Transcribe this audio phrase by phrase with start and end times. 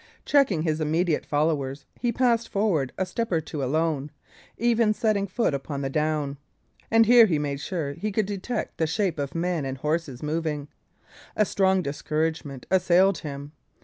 [0.25, 4.09] Checking his immediate followers, he passed forward a step or two alone,
[4.57, 6.39] even setting foot upon the down;
[6.89, 10.69] and here he made sure he could detect the shape of men and horses moving.
[11.35, 13.51] A strong discouragement assailed him.